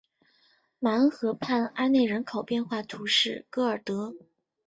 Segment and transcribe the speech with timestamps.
[0.79, 4.15] 马恩河畔阿内人口变化图示戈尔德